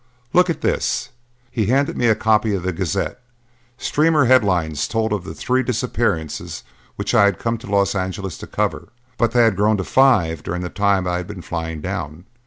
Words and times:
"Look 0.33 0.49
at 0.49 0.61
this." 0.61 1.09
He 1.51 1.67
handed 1.67 1.95
me 1.95 2.07
a 2.07 2.15
copy 2.15 2.55
of 2.55 2.63
the 2.63 2.73
Gazette. 2.73 3.21
Streamer 3.77 4.25
headlines 4.25 4.87
told 4.87 5.13
of 5.13 5.23
the 5.25 5.35
three 5.35 5.61
disappearances 5.61 6.63
which 6.95 7.13
I 7.13 7.25
had 7.25 7.37
come 7.37 7.59
to 7.59 7.69
Los 7.69 7.93
Angeles 7.93 8.39
to 8.39 8.47
cover, 8.47 8.87
but 9.19 9.33
they 9.33 9.43
had 9.43 9.55
grown 9.55 9.77
to 9.77 9.83
five 9.83 10.41
during 10.41 10.63
the 10.63 10.69
time 10.69 11.07
I 11.07 11.17
had 11.17 11.27
been 11.27 11.43
flying 11.43 11.81
down. 11.81 12.25